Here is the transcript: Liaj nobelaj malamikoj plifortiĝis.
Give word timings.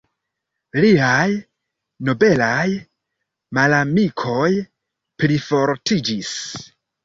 Liaj 0.85 1.27
nobelaj 2.09 2.65
malamikoj 3.61 4.51
plifortiĝis. 5.23 6.37